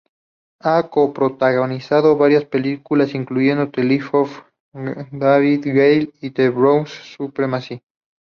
[0.61, 4.39] Ha co-protagonizado varias películas, incluyendo The Life of
[4.73, 7.83] David Gale y The Bourne Supremacy.